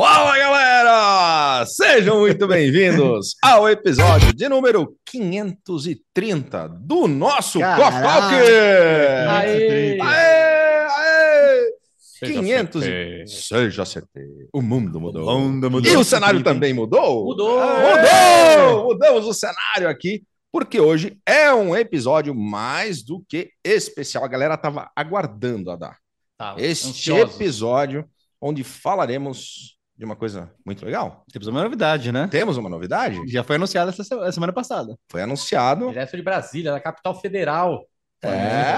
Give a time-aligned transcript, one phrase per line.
[0.00, 1.66] Fala galera!
[1.66, 8.32] Sejam muito bem-vindos ao episódio de número 530 do nosso Coffee Talk!
[8.32, 9.98] Aê!
[10.00, 10.00] Aê!
[10.00, 11.72] Aê!
[11.98, 13.22] Seja 500 acertei.
[13.22, 13.26] e...
[13.26, 14.24] Seja acertei.
[14.52, 15.28] O mundo mudou.
[15.36, 15.92] O mundo mudou.
[15.92, 17.24] E o cenário também mudou?
[17.24, 17.58] Mudou!
[17.58, 18.84] Mudou!
[18.84, 20.22] Mudamos o cenário aqui,
[20.52, 24.24] porque hoje é um episódio mais do que especial.
[24.24, 25.96] A galera tava aguardando, Adá.
[26.36, 27.34] Tá, Este ansiosos.
[27.34, 28.08] episódio
[28.40, 31.24] onde falaremos de uma coisa muito legal.
[31.32, 32.28] Temos uma novidade, né?
[32.30, 33.20] Temos uma novidade?
[33.26, 34.96] Já foi anunciada essa se- semana passada.
[35.10, 35.88] Foi anunciado.
[35.88, 37.84] Direto de Brasília, da capital federal.
[38.22, 38.72] É,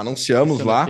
[0.00, 0.86] anunciamos Pensando lá.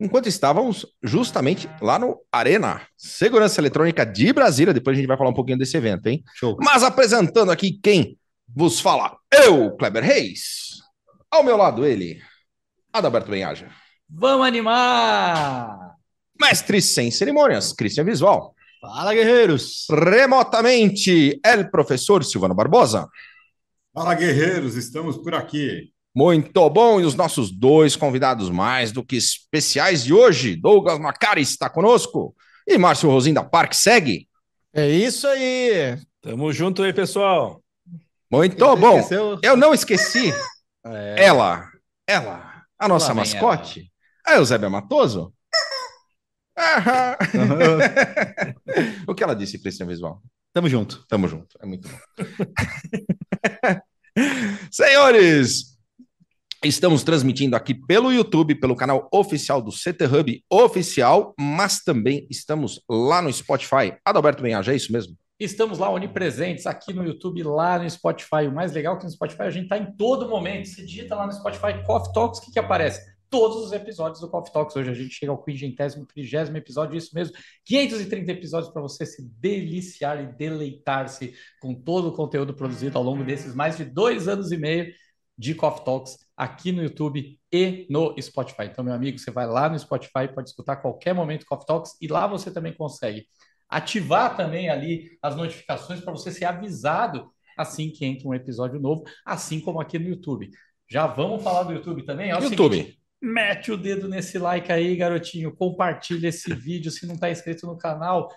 [0.00, 4.72] Enquanto estávamos justamente lá no Arena Segurança Eletrônica de Brasília.
[4.74, 6.22] Depois a gente vai falar um pouquinho desse evento, hein?
[6.34, 6.56] Show.
[6.60, 8.16] Mas apresentando aqui quem
[8.48, 10.80] vos fala, eu, Kleber Reis.
[11.30, 12.20] Ao meu lado, ele,
[12.92, 13.68] Adalberto Benhaja.
[14.08, 15.94] Vamos animar!
[16.40, 18.54] Mestre sem cerimônias, Christian Visual.
[18.82, 19.86] Fala, guerreiros!
[19.88, 23.08] Remotamente, el professor Silvano Barbosa.
[23.94, 25.92] Fala, guerreiros, estamos por aqui.
[26.12, 31.42] Muito bom, e os nossos dois convidados mais do que especiais de hoje, Douglas Macari
[31.42, 32.34] está conosco
[32.66, 34.28] e Márcio Rosim da Parque segue.
[34.74, 35.96] É isso aí.
[36.20, 37.62] Tamo junto aí, pessoal.
[38.28, 38.98] Muito bom.
[38.98, 39.38] esqueceu?
[39.44, 40.34] Eu não esqueci
[40.84, 41.24] É.
[41.26, 41.70] ela,
[42.04, 43.92] ela, a nossa Lá vem mascote,
[44.26, 45.32] a Eusébia Matoso.
[49.06, 50.20] O que ela disse, Cristian Visual?
[50.52, 51.04] Tamo junto.
[51.08, 51.96] Tamo junto, é muito bom.
[54.70, 55.78] Senhores,
[56.62, 62.82] estamos transmitindo aqui pelo YouTube, pelo canal oficial do CT Hub Oficial, mas também estamos
[62.88, 63.94] lá no Spotify.
[64.04, 65.16] Adalberto Benhaja, é isso mesmo?
[65.40, 68.46] Estamos lá onipresentes, aqui no YouTube, lá no Spotify.
[68.46, 70.68] O mais legal é que no Spotify a gente está em todo momento.
[70.68, 73.11] Você digita lá no Spotify Coffee Talks, o que, que aparece?
[73.32, 74.76] Todos os episódios do Coffee Talks.
[74.76, 77.34] Hoje a gente chega ao quingentésimo, trigésimo episódio, isso mesmo.
[77.64, 83.24] 530 episódios para você se deliciar e deleitar-se com todo o conteúdo produzido ao longo
[83.24, 84.92] desses mais de dois anos e meio
[85.38, 88.64] de Coffee Talks aqui no YouTube e no Spotify.
[88.64, 92.08] Então, meu amigo, você vai lá no Spotify, pode escutar qualquer momento Coffee Talks e
[92.08, 93.26] lá você também consegue
[93.66, 99.04] ativar também ali as notificações para você ser avisado assim que entra um episódio novo,
[99.24, 100.50] assim como aqui no YouTube.
[100.86, 102.30] Já vamos falar do YouTube também?
[102.30, 102.76] É YouTube.
[102.76, 107.66] seguinte, mete o dedo nesse like aí, garotinho, compartilha esse vídeo se não está inscrito
[107.66, 108.28] no canal.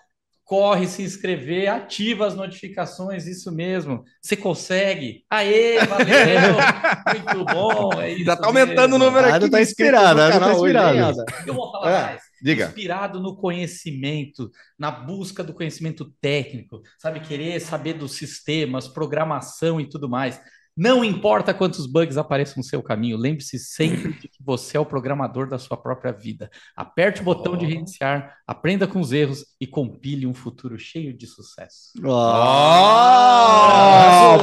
[0.43, 4.03] Corre se inscrever, ativa as notificações, isso mesmo.
[4.21, 5.23] Você consegue.
[5.27, 6.05] Aê, valeu!
[7.33, 9.05] Muito bom, é isso Já tá aumentando o mesmo.
[9.15, 9.49] número aqui.
[9.49, 11.23] Tá inspirado, tá inspirado.
[11.47, 12.03] Eu vou falar É.
[12.03, 12.65] mais Diga.
[12.65, 17.21] inspirado no conhecimento, na busca do conhecimento técnico, sabe?
[17.21, 20.39] Querer saber dos sistemas, programação e tudo mais.
[20.77, 24.85] Não importa quantos bugs apareçam no seu caminho, lembre-se sempre de que você é o
[24.85, 26.49] programador da sua própria vida.
[26.75, 31.25] Aperte o botão de reiniciar, aprenda com os erros e compile um futuro cheio de
[31.27, 31.93] sucesso.
[32.03, 32.09] Oh!
[32.09, 32.11] Oh!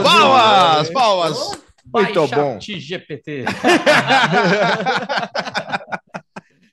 [0.03, 1.38] Palmas, palmas.
[1.84, 2.59] Muito Baixa bom.
[2.59, 3.44] GPT.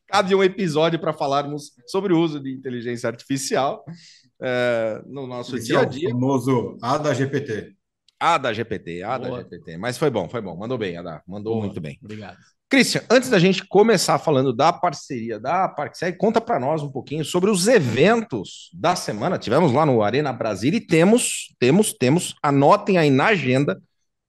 [0.07, 3.83] Cabe um episódio para falarmos sobre o uso de inteligência artificial
[4.41, 6.09] é, no nosso Esse dia é a o dia.
[6.11, 7.73] famoso ADA GPT.
[8.19, 9.43] Ada GPT, Ada Boa.
[9.43, 9.77] GPT.
[9.77, 10.55] Mas foi bom, foi bom.
[10.57, 11.21] Mandou bem, Ada.
[11.27, 11.65] Mandou Boa.
[11.65, 11.97] muito bem.
[12.03, 12.37] Obrigado.
[12.69, 17.25] Christian, antes da gente começar falando da parceria da ParkSeg, conta para nós um pouquinho
[17.25, 19.39] sobre os eventos da semana.
[19.39, 23.81] Tivemos lá no Arena Brasília e temos, temos, temos, anotem aí na agenda.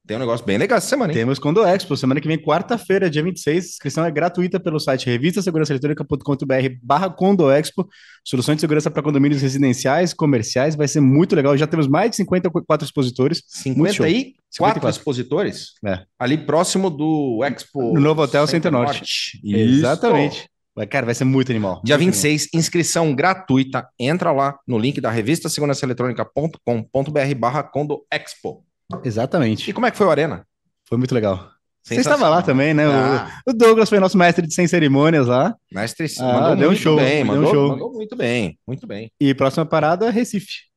[0.06, 1.18] Tem um negócio bem legal essa semana, hein?
[1.18, 3.64] Temos Condo Expo, semana que vem, quarta-feira, dia 26.
[3.66, 7.88] Inscrição é gratuita pelo site revistasegurançaeletrônica.com.br barra Condo Expo.
[8.24, 10.74] Soluções de segurança para condomínios residenciais, comerciais.
[10.74, 11.56] Vai ser muito legal.
[11.56, 14.88] Já temos mais de 54 expositores 54 54.
[14.91, 16.03] expositores É.
[16.18, 19.41] ali próximo do Expo no novo Hotel Center Norte.
[19.44, 20.48] Exatamente.
[20.74, 21.80] Vai, Cara, vai ser muito animal.
[21.84, 23.86] Dia Muito 26, inscrição gratuita.
[23.98, 28.64] Entra lá no link da revista segurançaeletrônica.com.br barra Condo Expo.
[29.04, 29.69] Exatamente.
[29.71, 30.47] E como é que foi o Arena?
[30.89, 31.51] Foi muito legal.
[31.83, 32.87] Você estava lá também, né?
[32.87, 35.54] O- Ah, O, Douglas foi nosso mestre de sem cerimônias lá.
[35.72, 37.69] mestre Ah, mandou deu um muito show, bem, deu um mandou, show.
[37.71, 39.10] mandou muito bem, muito bem.
[39.19, 40.69] E próxima parada, Recife.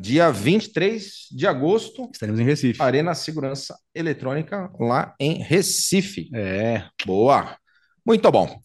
[0.00, 2.80] Dia 23 de agosto, Estaremos em Recife.
[2.80, 6.30] Arena Segurança Eletrônica lá em Recife.
[6.32, 6.84] É.
[7.04, 7.56] Boa.
[8.06, 8.60] Muito bom.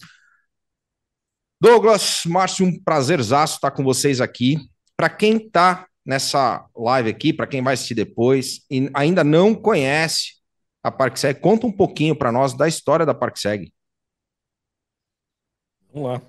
[1.59, 4.57] Douglas, Márcio, um prazerzaço estar com vocês aqui.
[4.95, 10.33] Para quem está nessa live aqui, para quem vai assistir depois e ainda não conhece
[10.81, 13.71] a ParkSeg, conta um pouquinho para nós da história da ParkSeg.
[15.93, 16.21] Vamos lá.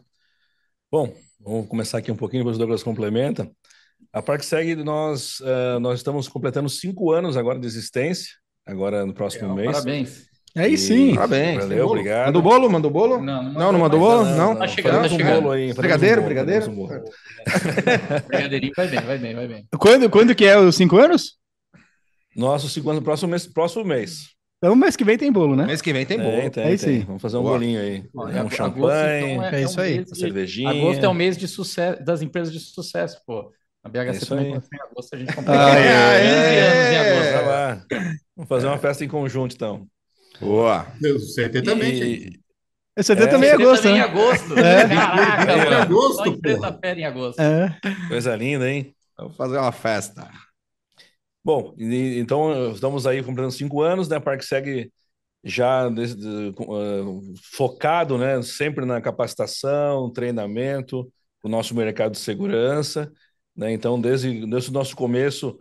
[0.91, 3.51] Bom, vamos começar aqui um pouquinho, depois o Douglas complementa.
[4.13, 8.33] A ParkSeg, nós, eh, nós estamos completando cinco anos agora de existência,
[8.65, 9.73] agora no próximo Legal, mês.
[9.73, 10.34] Parabéns.
[10.57, 11.15] Aí sim.
[11.15, 11.59] Parabéns.
[11.65, 12.27] Valeu, obrigado.
[12.27, 12.71] Mandou bolo?
[12.71, 13.21] Mandou bolo?
[13.23, 14.25] Não, não Não, não mandou bolo?
[14.25, 14.57] Não, Não?
[14.57, 15.41] Tá chegando, tá um chegando.
[15.43, 16.71] bolo aí, Brigadeiro, um bolo, brigadeiro?
[16.71, 16.87] um.
[18.29, 19.67] Brigadeirinho vai bem, vai bem, vai bem.
[19.79, 21.37] Quando, quando que é os cinco anos?
[22.37, 24.29] Nosso segundo próximo mês, próximo mês.
[24.59, 25.67] Então, mês que vem tem bolo, né?
[25.67, 26.37] Mês que vem tem bolo.
[26.41, 27.01] Tem, tem, Aí tem.
[27.01, 27.05] sim.
[27.07, 27.53] Vamos fazer um Boa.
[27.55, 28.05] bolinho aí.
[28.15, 29.95] Ó, É um agosto, champanhe, então, É isso aí.
[29.99, 30.71] uma de- cervejinha.
[30.71, 33.51] Agosto é o mês de sucesso das empresas de sucesso, pô.
[33.83, 34.57] A BHC É também em
[34.91, 36.61] agosto, a gente completa Ah, 15 é.
[36.63, 37.87] anos em agosto.
[38.35, 39.87] Vamos fazer uma festa em conjunto, então.
[40.41, 40.87] Boa.
[41.03, 41.95] O CT também.
[41.95, 42.29] gente.
[42.37, 42.45] E,
[42.97, 44.05] Esse CD É, também é agosto, também em né?
[44.05, 44.59] agosto.
[44.59, 44.89] É.
[44.89, 45.57] Caraca, É.
[45.65, 45.77] mano.
[45.83, 46.41] Agosto,
[46.81, 47.41] fera em agosto.
[47.41, 47.79] É.
[48.09, 48.95] coisa linda, hein?
[49.19, 50.31] Vamos fazer uma festa.
[51.45, 54.17] Bom, e- então estamos aí completando cinco anos, né?
[54.17, 54.91] A Parque segue
[55.43, 58.41] já des- de- com, ah, focado, né?
[58.43, 61.11] Sempre na capacitação, treinamento,
[61.43, 63.13] o nosso mercado de segurança,
[63.57, 63.73] né?
[63.73, 65.59] Então, desde, desde o nosso começo,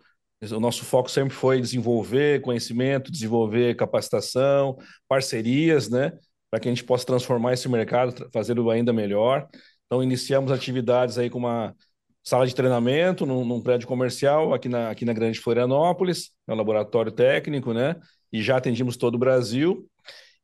[0.52, 6.12] o nosso foco sempre foi desenvolver conhecimento, desenvolver capacitação, parcerias, né?
[6.50, 9.48] Para que a gente possa transformar esse mercado, fazê-lo ainda melhor.
[9.86, 11.76] Então, iniciamos atividades aí com uma
[12.24, 16.56] sala de treinamento num, num prédio comercial aqui na, aqui na Grande Florianópolis, é um
[16.56, 17.96] laboratório técnico, né?
[18.32, 19.88] E já atendimos todo o Brasil.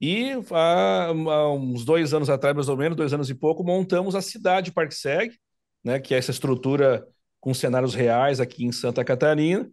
[0.02, 4.16] E há, há uns dois anos atrás, mais ou menos, dois anos e pouco, montamos
[4.16, 5.36] a cidade ParkSeg,
[5.84, 6.00] né?
[6.00, 7.06] Que é essa estrutura
[7.40, 9.70] com cenários reais aqui em Santa Catarina.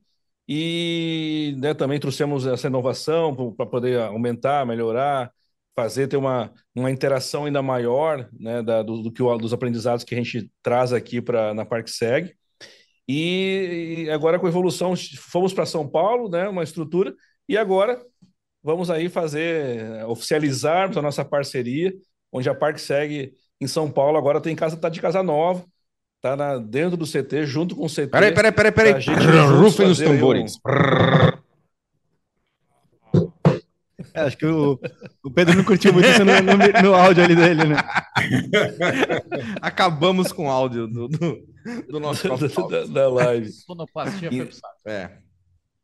[0.49, 5.33] E né, também trouxemos essa inovação para poder aumentar, melhorar,
[5.75, 10.05] fazer ter uma, uma interação ainda maior né, da, do, do que o, dos aprendizados
[10.05, 12.35] que a gente traz aqui para na ParkSeg.
[13.09, 17.15] E, e agora com a evolução, fomos para São Paulo, né, uma estrutura,
[17.49, 18.03] e agora
[18.63, 21.93] vamos aí fazer, oficializarmos a nossa parceria,
[22.33, 25.65] onde a ParkSeg em São Paulo agora tem casa, tá de casa nova,
[26.31, 28.09] tá na, dentro do CT, junto com o CT.
[28.09, 28.93] Peraí, peraí, peraí, peraí.
[28.95, 30.59] A gente juntos Rufem os tambores.
[34.15, 34.79] É, acho que o,
[35.25, 37.77] o Pedro não curtiu muito isso no, no- no áudio ali dele, né?
[39.61, 41.47] Acabamos com o áudio do, do,
[41.89, 42.27] do nosso
[42.69, 43.51] da, da live.
[43.53, 44.49] Sonoplastia foi.
[44.93, 45.19] É.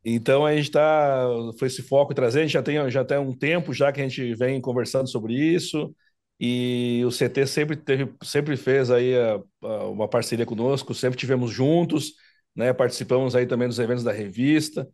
[0.05, 1.27] Então a gente está,
[1.59, 4.05] foi esse foco trazer, a gente já tem, já tem um tempo já que a
[4.05, 5.94] gente vem conversando sobre isso,
[6.43, 11.53] e o CT sempre teve, sempre fez aí a- a- uma parceria conosco, sempre tivemos
[11.53, 12.15] juntos,
[12.56, 12.73] né?
[12.73, 14.89] Participamos aí também dos eventos da revista,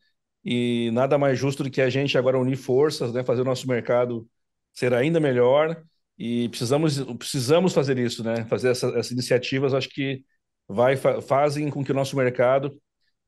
[0.45, 3.25] e nada mais justo do que a gente agora unir forças, né?
[3.25, 4.29] Fazer o nosso mercado
[4.75, 5.83] ser ainda melhor,
[6.19, 8.45] e precisamos, precisamos fazer isso, né?
[8.47, 10.23] Fazer essa- essas iniciativas, acho que
[10.69, 12.79] vai, fa- fazem com que o nosso mercado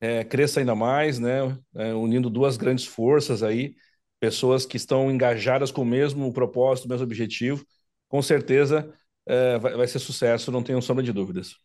[0.00, 1.56] é, cresça ainda mais, né?
[1.74, 3.74] É, unindo duas grandes forças aí,
[4.18, 7.64] pessoas que estão engajadas com o mesmo propósito, o mesmo objetivo,
[8.10, 8.92] com certeza
[9.26, 11.56] é, vai, vai ser sucesso, não tenho sombra de dúvidas.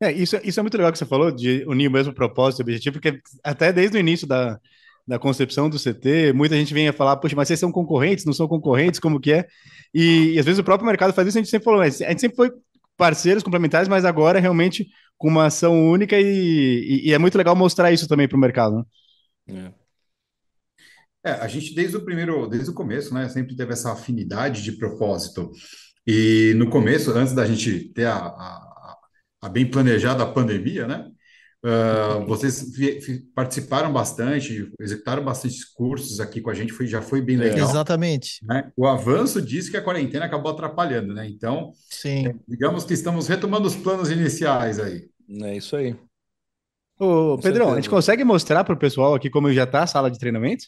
[0.00, 2.62] É, isso, isso é muito legal que você falou, de unir o mesmo propósito e
[2.62, 4.58] objetivo, porque até desde o início da,
[5.06, 8.48] da concepção do CT, muita gente vinha falar, poxa, mas vocês são concorrentes, não são
[8.48, 9.46] concorrentes, como que é?
[9.94, 12.20] E, e às vezes o próprio mercado faz isso, a gente sempre falou, a gente
[12.20, 12.50] sempre foi
[12.96, 17.54] parceiros complementares, mas agora realmente com uma ação única e, e- e é muito legal
[17.56, 18.84] mostrar isso também para o mercado, né?
[19.46, 19.81] É.
[21.24, 24.72] É, a gente desde o primeiro, desde o começo, né, sempre teve essa afinidade de
[24.72, 25.50] propósito.
[26.06, 28.96] E no começo, antes da gente ter a, a,
[29.42, 31.12] a bem planejada pandemia, né,
[31.64, 32.72] ah, vocês
[33.34, 38.44] participaram bastante, executaram bastante cursos aqui com a gente, foi, já foi bem legal, Exatamente.
[38.44, 38.72] né?
[38.76, 41.28] O avanço disso que a quarentena acabou atrapalhando, né?
[41.28, 42.34] Então, Sim.
[42.48, 45.08] digamos que estamos retomando os planos iniciais aí.
[45.42, 45.94] É isso aí.
[46.98, 47.74] Ô, Pedrão, a certeza.
[47.76, 50.64] gente consegue mostrar para o pessoal aqui como já está a sala de treinamento?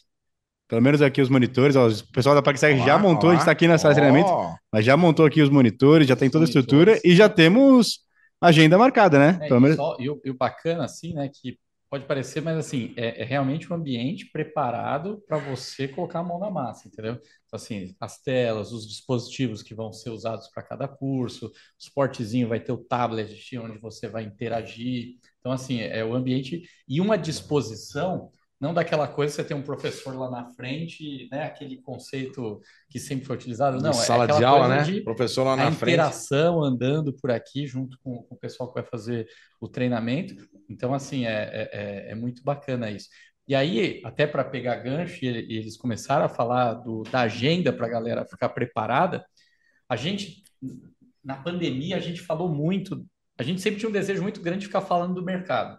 [0.67, 3.51] Pelo menos aqui os monitores, ó, o pessoal da PagSeg já montou, a gente está
[3.51, 4.31] aqui na sala de treinamento,
[4.71, 7.99] mas já montou aqui os monitores, já tem toda a estrutura e já temos
[8.41, 9.39] agenda marcada, né?
[9.41, 9.75] É, Pelo e, menos.
[9.75, 11.57] só- e o, e o bacana, assim, né, que
[11.89, 16.39] pode parecer, mas assim, é, é realmente um ambiente preparado para você colocar a mão
[16.39, 17.13] na massa, entendeu?
[17.13, 22.47] Então, assim, as telas, os dispositivos que vão ser usados para cada curso, o suportezinho
[22.49, 25.15] vai ter o tablet onde você vai interagir.
[25.39, 29.61] Então, assim, é o ambiente e uma disposição, não daquela coisa que você tem um
[29.61, 34.25] professor lá na frente, né, aquele conceito que sempre foi utilizado, não, De é sala
[34.27, 34.83] de aula, né?
[34.83, 35.93] de Professor lá na frente.
[35.93, 39.27] interação andando por aqui junto com, com o pessoal que vai fazer
[39.59, 40.35] o treinamento.
[40.69, 43.09] Então, assim, é, é, é- é muito bacana isso.
[43.47, 47.71] E aí, até para pegar gancho, e e eles começaram a falar do, da agenda
[47.73, 49.23] para a galera ficar preparada.
[49.87, 50.43] A gente,
[51.23, 53.05] na pandemia, a gente falou muito,
[53.37, 55.77] a gente sempre tinha um desejo muito grande de ficar falando do mercado.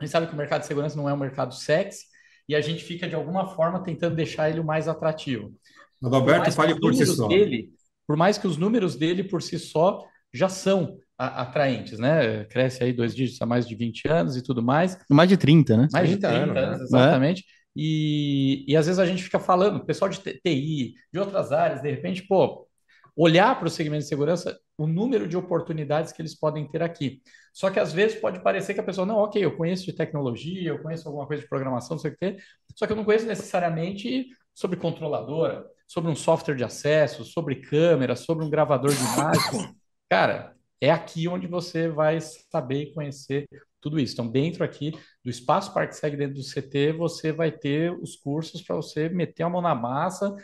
[0.00, 2.06] A gente sabe que o mercado de segurança não é um mercado sexy,
[2.48, 5.52] e a gente fica, de alguma forma, tentando deixar ele o mais atrativo.
[6.00, 7.28] Por Adalberto, mais que fale os por si números só.
[7.28, 7.70] dele,
[8.06, 12.44] por mais que os números dele por si só já são a- atraentes, né?
[12.46, 15.76] Cresce aí dois dígitos há mais de 20 anos e tudo mais, Mais de 30,
[15.76, 15.88] né?
[15.92, 16.98] mais de 30 30 anos, anos, né?
[16.98, 17.44] exatamente.
[17.76, 21.90] E, e às vezes a gente fica falando, pessoal de TI, de outras áreas, de
[21.90, 22.68] repente, pô,
[23.16, 27.22] olhar para o segmento de segurança, o número de oportunidades que eles podem ter aqui.
[27.54, 30.70] Só que às vezes pode parecer que a pessoa, não, ok, eu conheço de tecnologia,
[30.70, 32.36] eu conheço alguma coisa de programação, não sei o que,
[32.74, 38.16] só que eu não conheço necessariamente sobre controladora, sobre um software de acesso, sobre câmera,
[38.16, 39.72] sobre um gravador de imagens.
[40.10, 43.46] Cara, é aqui onde você vai saber e conhecer
[43.80, 44.14] tudo isso.
[44.14, 44.90] Então, dentro aqui
[45.22, 49.48] do espaço ParkSeg, dentro do CT, você vai ter os cursos para você meter a
[49.48, 50.34] mão na massa,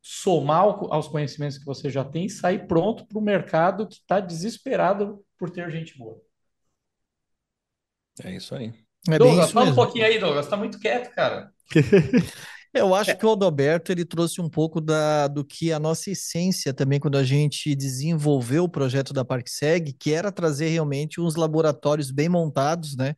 [0.00, 4.20] somar aos conhecimentos que você já tem e sair pronto para o mercado que está
[4.20, 6.20] desesperado por ter gente boa.
[8.22, 8.74] É isso aí.
[9.08, 9.80] É Douglas, fala mesmo.
[9.80, 10.44] um pouquinho aí, Douglas.
[10.44, 11.50] Está muito quieto, cara.
[12.72, 16.72] Eu acho que o Adalberto ele trouxe um pouco da, do que a nossa essência
[16.72, 22.12] também quando a gente desenvolveu o projeto da ParkSeg, que era trazer realmente uns laboratórios
[22.12, 23.16] bem montados, né?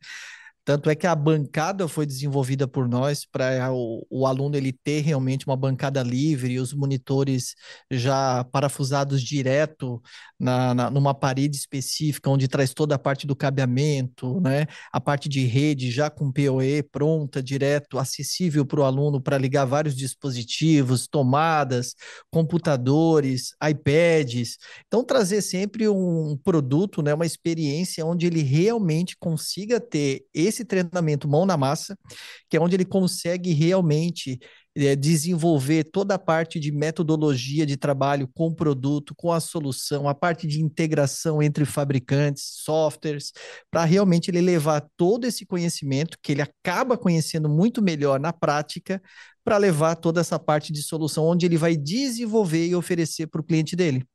[0.65, 5.01] Tanto é que a bancada foi desenvolvida por nós para o, o, aluno ele ter
[5.01, 7.53] realmente uma bancada livre, os monitores
[7.91, 10.01] já parafusados direto
[10.39, 14.65] na, na, numa parede específica, onde traz toda a parte do cabeamento, né?
[14.91, 19.65] A parte de rede já com PoE pronta, direto, acessível para o aluno para ligar
[19.65, 21.93] vários dispositivos, tomadas,
[22.31, 24.57] computadores, iPads.
[24.87, 27.13] Então, trazer sempre um produto, né?
[27.13, 31.97] Uma experiência onde ele realmente consiga ter esse esse treinamento mão na massa,
[32.49, 34.39] que é onde ele consegue realmente
[34.75, 40.07] é, desenvolver toda a parte de metodologia de trabalho com o produto, com a solução,
[40.07, 43.31] a parte de integração entre fabricantes, softwares,
[43.69, 49.01] para realmente ele levar todo esse conhecimento que ele acaba conhecendo muito melhor na prática,
[49.43, 53.43] para levar toda essa parte de solução onde ele vai desenvolver e oferecer para o
[53.43, 54.07] cliente dele.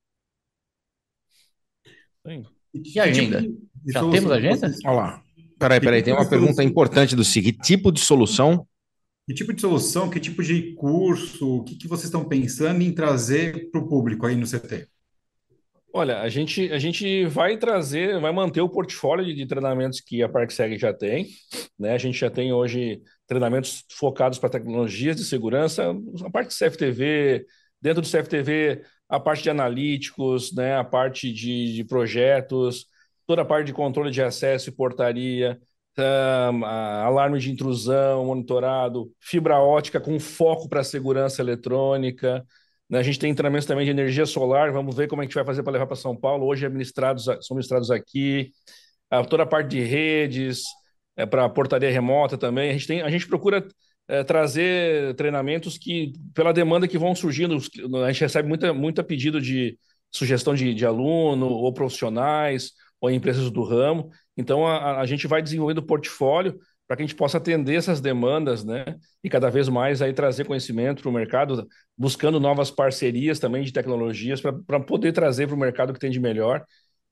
[2.27, 2.45] Sim.
[2.75, 3.43] E agenda?
[3.87, 4.75] Já temos agenda?
[4.85, 5.28] Olha lá.
[5.59, 7.53] Peraí, peraí, tem uma pergunta importante do SIG.
[7.53, 8.67] Que tipo de solução?
[9.27, 12.93] Que tipo de solução, que tipo de curso, o que, que vocês estão pensando em
[12.93, 14.89] trazer para o público aí no CT?
[15.93, 20.23] Olha, a gente, a gente vai trazer, vai manter o portfólio de, de treinamentos que
[20.23, 21.27] a ParkSeg já tem.
[21.79, 21.93] Né?
[21.93, 27.45] A gente já tem hoje treinamentos focados para tecnologias de segurança, a parte de CFTV,
[27.83, 30.77] dentro do CFTV, a parte de analíticos, né?
[30.77, 32.87] a parte de, de projetos,
[33.29, 35.61] toda a parte de controle de acesso e portaria,
[35.99, 42.43] um, alarme de intrusão monitorado, fibra ótica com foco para segurança eletrônica.
[42.89, 42.99] Né?
[42.99, 45.63] A gente tem treinamentos também de energia solar, vamos ver como a gente vai fazer
[45.63, 46.47] para levar para São Paulo.
[46.47, 48.51] Hoje é ministrados, são ministrados aqui.
[49.29, 50.63] Toda a parte de redes,
[51.15, 52.71] é, para portaria remota também.
[52.71, 53.67] A gente, tem, a gente procura
[54.09, 57.59] é, trazer treinamentos que, pela demanda que vão surgindo,
[58.05, 59.79] a gente recebe muita, muita pedido de
[60.11, 64.11] sugestão de, de aluno ou profissionais ou empresas do ramo.
[64.37, 68.01] Então, a, a gente vai desenvolvendo o portfólio para que a gente possa atender essas
[68.01, 68.85] demandas, né?
[69.23, 73.73] E cada vez mais aí trazer conhecimento para o mercado, buscando novas parcerias também de
[73.73, 76.65] tecnologias para poder trazer para o mercado o que tem de melhor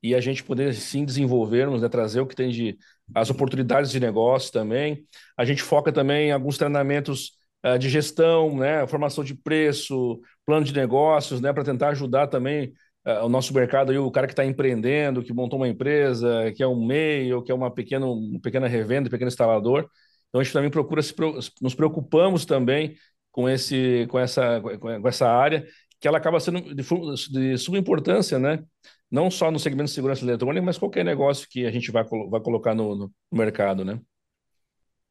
[0.02, 1.88] e a gente poder sim desenvolvermos, né?
[1.88, 2.78] trazer o que tem de
[3.14, 5.04] as oportunidades de negócio também.
[5.36, 7.32] A gente foca também em alguns treinamentos
[7.64, 8.86] uh, de gestão, né?
[8.86, 11.52] Formação de preço, plano de negócios, né?
[11.52, 12.72] Para tentar ajudar também
[13.06, 16.62] uh, o nosso mercado e o cara que está empreendendo, que montou uma empresa, que
[16.62, 19.88] é um MEI ou que é uma pequena, uma pequena revenda, pequeno instalador.
[20.28, 21.14] Então a gente também procura se
[21.62, 22.96] nos preocupamos também
[23.30, 25.66] com esse com essa com essa área
[26.00, 26.82] que ela acaba sendo de,
[27.30, 28.62] de suma importância, né?
[29.10, 32.40] Não só no segmento de segurança eletrônica, mas qualquer negócio que a gente vai, vai
[32.40, 34.00] colocar no, no mercado, né?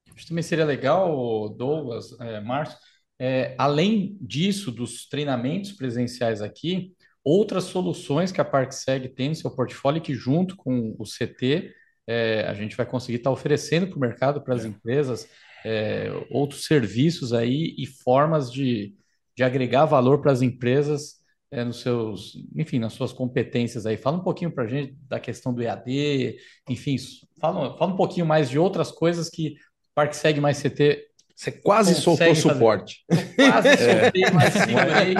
[0.08, 2.78] Acho que também seria legal, Douglas, é, Márcio,
[3.20, 6.94] é, além disso, dos treinamentos presenciais aqui,
[7.26, 11.74] outras soluções que a ParkSeg tem no seu portfólio que, junto com o CT,
[12.08, 14.68] é, a gente vai conseguir estar tá oferecendo para o mercado, para as é.
[14.68, 15.28] empresas,
[15.66, 18.96] é, outros serviços aí e formas de,
[19.36, 21.16] de agregar valor para as empresas
[21.50, 23.98] é, nos seus, enfim, nas suas competências aí.
[23.98, 26.38] Fala um pouquinho para a gente da questão do EAD,
[26.70, 26.96] enfim,
[27.40, 29.56] fala, fala um pouquinho mais de outras coisas que
[29.96, 32.42] ParkSeg mais CT você quase soltou fazer.
[32.42, 33.06] suporte.
[33.36, 34.32] quase soltei, é.
[34.32, 35.16] mas segurei,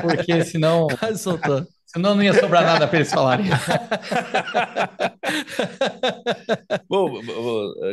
[0.00, 0.86] porque senão.
[0.86, 1.66] Quase soltou.
[1.86, 3.46] Senão não ia sobrar nada para eles falarem.
[6.88, 7.20] Bom,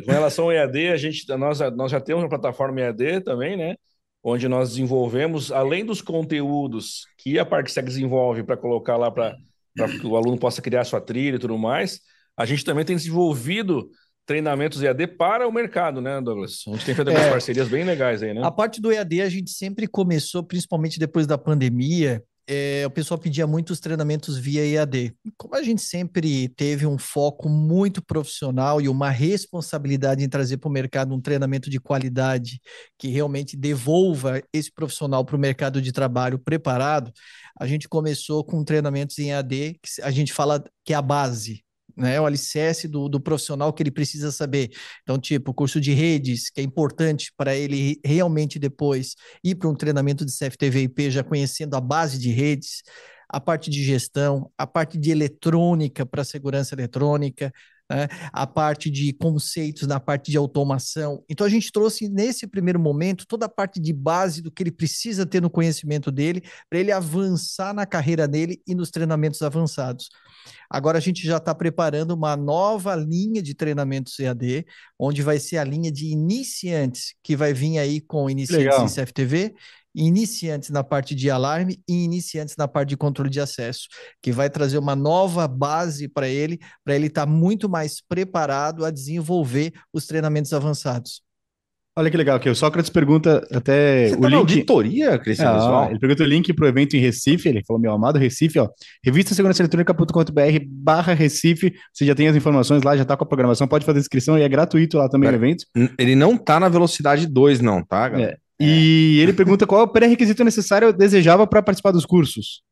[0.06, 3.76] com relação ao EAD, a gente, nós, nós já temos uma plataforma EAD também, né?
[4.22, 9.36] Onde nós desenvolvemos, além dos conteúdos que a ParkSec desenvolve para colocar lá para
[10.00, 12.00] que o aluno possa criar sua trilha e tudo mais,
[12.36, 13.90] a gente também tem desenvolvido
[14.26, 16.64] treinamentos EAD para o mercado, né, Douglas?
[16.68, 18.42] A gente tem feito algumas é, parcerias bem legais aí, né?
[18.44, 23.18] A parte do EAD a gente sempre começou, principalmente depois da pandemia, é, o pessoal
[23.18, 25.16] pedia muitos treinamentos via EAD.
[25.38, 30.68] Como a gente sempre teve um foco muito profissional e uma responsabilidade em trazer para
[30.68, 32.60] o mercado um treinamento de qualidade
[32.98, 37.12] que realmente devolva esse profissional para o mercado de trabalho preparado,
[37.60, 41.64] a gente começou com treinamentos em EAD, que a gente fala que é a base,
[41.96, 44.72] né, o alicerce do, do profissional que ele precisa saber.
[45.04, 49.76] Então, tipo, curso de redes, que é importante para ele realmente depois ir para um
[49.76, 52.82] treinamento de CFTV IP, já conhecendo a base de redes,
[53.30, 57.52] a parte de gestão, a parte de eletrônica para segurança eletrônica,
[57.94, 61.24] né, a parte de conceitos na parte de automação.
[61.30, 64.72] Então, a gente trouxe nesse primeiro momento toda a parte de base do que ele
[64.72, 70.10] precisa ter no conhecimento dele, para ele avançar na carreira dele e nos treinamentos avançados.
[70.70, 74.66] Agora a gente já está preparando uma nova linha de treinamentos EAD,
[75.00, 78.86] onde vai ser a linha de iniciantes, que vai vir aí com iniciantes Legal.
[78.86, 79.54] em CFTV,
[79.96, 83.88] iniciantes na parte de alarme e iniciantes na parte de controle de acesso,
[84.22, 88.86] que vai trazer uma nova base para ele, para ele estar tá muito mais preparado
[88.86, 91.22] a desenvolver os treinamentos avançados.
[91.96, 94.38] Olha que legal, que o Sócrates pergunta até Você o tá link.
[94.40, 97.48] auditoria, Cristiano ah, Ele pergunta o link para o evento em Recife.
[97.48, 98.68] Ele falou: meu amado Recife, ó.
[99.06, 101.72] Revista Segurança Eletrônica.com.br barra Recife.
[101.94, 104.42] Você já tem as informações lá, já está com a programação, pode fazer inscrição e
[104.42, 105.66] é gratuito lá também no evento.
[106.00, 108.32] Ele não está na velocidade 2, não, tá, galera?
[108.32, 108.43] É.
[108.60, 112.64] E ele pergunta qual é o pré-requisito necessário eu desejava para participar dos cursos.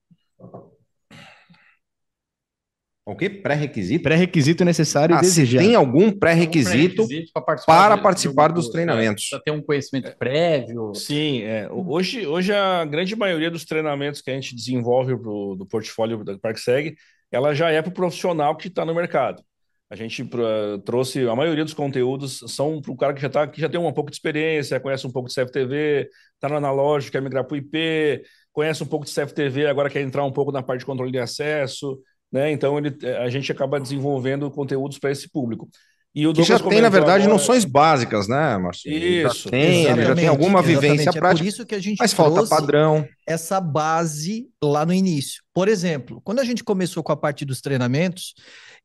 [3.03, 3.29] O que?
[3.29, 4.03] Pré-requisito?
[4.03, 9.27] Pré-requisito necessário ah, Se tem algum pré-requisito pré para participar, para participar do, dos treinamentos.
[9.29, 10.93] Para ter um conhecimento prévio.
[10.93, 11.67] Sim, é.
[11.71, 16.37] hoje, hoje a grande maioria dos treinamentos que a gente desenvolve pro, do portfólio da
[16.37, 16.95] ParkSeg,
[17.31, 19.43] ela já é para o profissional que está no mercado.
[19.91, 23.45] A gente pra, trouxe, a maioria dos conteúdos são para o cara que já, tá,
[23.45, 27.11] que já tem um pouco de experiência, conhece um pouco de CFTV, está no analógico,
[27.11, 30.49] quer migrar para o IP, conhece um pouco de CFTV, agora quer entrar um pouco
[30.49, 32.51] na parte de controle de acesso, né?
[32.51, 35.69] Então ele, a gente acaba desenvolvendo conteúdos para esse público.
[36.13, 37.37] E o que já tem, na verdade, agora...
[37.37, 38.95] noções básicas, né, Marcelo?
[38.95, 39.43] Isso.
[39.45, 41.19] Já tem, ele já tem alguma vivência exatamente.
[41.19, 41.41] prática.
[41.41, 43.07] É por isso que a gente mas falta padrão.
[43.25, 45.41] Essa base lá no início.
[45.53, 48.33] Por exemplo, quando a gente começou com a parte dos treinamentos,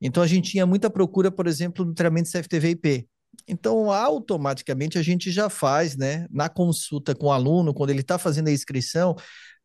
[0.01, 3.09] então a gente tinha muita procura, por exemplo, no treinamento CFTV IP.
[3.49, 8.19] Então, automaticamente a gente já faz, né, na consulta com o aluno, quando ele está
[8.19, 9.17] fazendo a inscrição,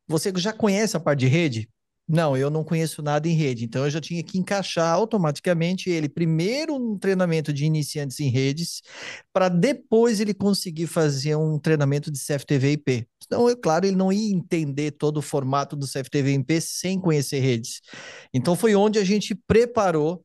[0.08, 1.69] você já conhece a parte de rede?
[2.08, 6.10] Não, eu não conheço nada em rede, então eu já tinha que encaixar automaticamente ele
[6.10, 8.82] primeiro um treinamento de iniciantes em redes,
[9.32, 13.08] para depois ele conseguir fazer um treinamento de CFTV IP.
[13.26, 17.40] Então, é claro, ele não ia entender todo o formato do CFTV IP sem conhecer
[17.40, 17.80] redes.
[18.34, 20.22] Então, foi onde a gente preparou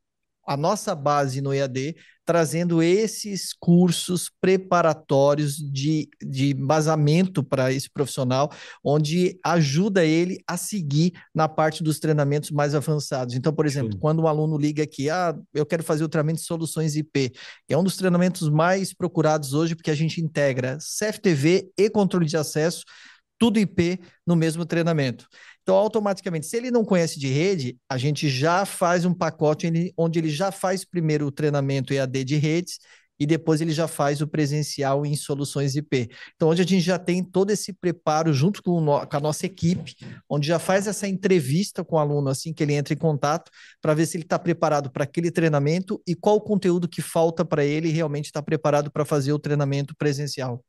[0.47, 8.51] a nossa base no EAD trazendo esses cursos preparatórios de, de embasamento para esse profissional,
[8.85, 13.37] onde ajuda ele a seguir na parte dos treinamentos mais avançados.
[13.37, 13.99] Então, por exemplo, Sim.
[14.01, 17.33] quando um aluno liga aqui, ah, eu quero fazer o treinamento de soluções IP,
[17.69, 22.37] é um dos treinamentos mais procurados hoje, porque a gente integra CFTV e controle de
[22.37, 22.83] acesso,
[23.39, 25.29] tudo IP no mesmo treinamento.
[25.67, 30.17] Então, automaticamente, se ele não conhece de rede, a gente já faz um pacote onde
[30.21, 32.79] ele já faz primeiro o treinamento EAD de redes
[33.19, 36.09] e depois ele já faz o presencial em soluções IP.
[36.37, 39.97] Então, onde a gente já tem todo esse preparo junto com, com a nossa equipe,
[40.31, 43.51] onde já faz essa entrevista com o aluno assim que ele entra em contato,
[43.83, 47.45] para ver se ele está preparado para aquele treinamento e qual o conteúdo que falta
[47.45, 50.63] para ele realmente estar tá preparado para fazer o treinamento presencial.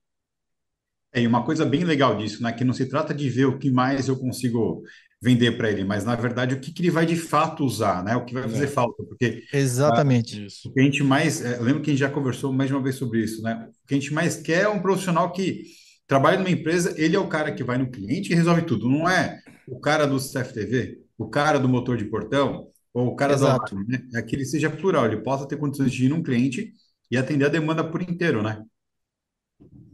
[1.14, 2.52] É, e uma coisa bem legal disso, né?
[2.52, 4.84] Que não se trata de ver o que mais eu consigo
[5.22, 8.16] vender para ele, mas na verdade o que, que, ele vai de fato usar, né?
[8.16, 8.68] O que vai fazer é.
[8.68, 12.54] falta, porque exatamente o que a gente mais é, lembro que a gente já conversou
[12.54, 13.68] mais de uma vez sobre isso, né?
[13.84, 15.64] O que a gente mais quer é um profissional que
[16.06, 19.10] trabalha numa empresa, ele é o cara que vai no cliente e resolve tudo, não
[19.10, 23.76] é o cara do CFTV, o cara do motor de portão ou o cara Exato.
[23.76, 24.02] do né?
[24.14, 26.72] É que ele seja plural, ele possa ter condições de ir num cliente
[27.10, 28.64] e atender a demanda por inteiro, né?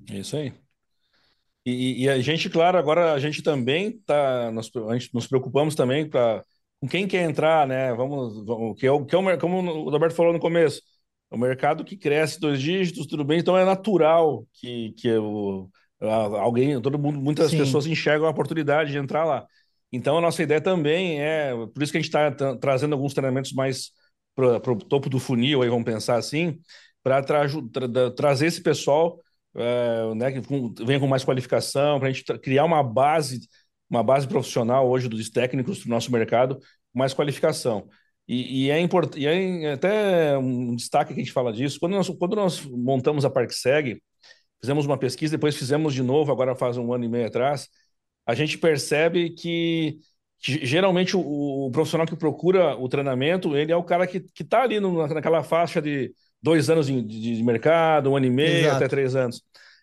[0.10, 0.54] É isso aí.
[1.66, 5.76] E, e, a gente, claro, agora a gente também tá, nós, a gente nos preocupamos
[5.76, 6.44] também para
[6.82, 7.94] com quem quer entrar, né?
[7.94, 10.82] Vamos, vamos que é o que é o como o Roberto falou no começo,
[11.32, 15.70] o mercado que cresce dois dígitos, tudo bem, então é natural que que o,
[16.02, 17.60] alguém, todo mundo, muitas Sim.
[17.60, 19.48] pessoas enxergam a oportunidade de entrar lá.
[19.92, 23.54] Então a nossa ideia também é, por isso que a gente está trazendo alguns treinamentos
[23.54, 23.92] mais
[24.36, 26.60] para o topo do funil, aí vamos pensar assim,
[27.02, 29.23] para tra tra trazer esse pessoal
[29.56, 30.42] é, né, que
[30.86, 33.42] venha com mais qualificação, para a gente criar uma base,
[33.90, 36.60] uma base profissional hoje dos técnicos do nosso mercado,
[36.94, 37.88] mais qualificação.
[38.28, 41.80] E, e é importante, e é até um destaque que a gente fala disso.
[41.80, 44.02] Quando nós, quando nós montamos a ParkSeg,
[44.62, 47.68] fizemos uma pesquisa, depois fizemos de novo, agora faz um ano e meio atrás,
[48.26, 50.00] a gente percebe que
[50.40, 51.22] geralmente o,
[51.68, 55.44] o, profissional que procura o treinamento, ele é o cara que está ali no, naquela
[55.44, 56.14] faixa de
[56.44, 58.76] dois anos de, de, mercado, um ano e meio, Exato.
[58.76, 59.42] até três anos.